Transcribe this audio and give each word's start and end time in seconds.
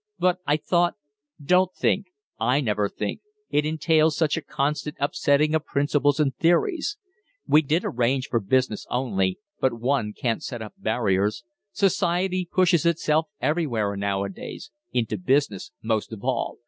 But 0.17 0.39
I 0.47 0.57
thought" 0.57 0.95
"Don't 1.51 1.75
think. 1.75 2.07
I 2.39 2.59
never 2.59 2.89
think; 2.89 3.21
it 3.51 3.67
entails 3.67 4.17
such 4.17 4.35
a 4.35 4.41
constant 4.41 4.97
upsetting 4.99 5.53
of 5.53 5.63
principles 5.67 6.19
and 6.19 6.35
theories. 6.37 6.97
We 7.45 7.61
did 7.61 7.83
arrange 7.85 8.27
for 8.27 8.39
business 8.39 8.87
only, 8.89 9.37
but 9.59 9.79
one 9.79 10.13
can't 10.13 10.41
set 10.41 10.59
up 10.59 10.73
barriers. 10.75 11.43
Society 11.71 12.49
pushes 12.51 12.83
itself 12.83 13.27
everywhere 13.41 13.95
nowadays 13.95 14.71
into 14.91 15.19
business 15.19 15.71
most 15.83 16.11
of 16.11 16.23
all. 16.23 16.57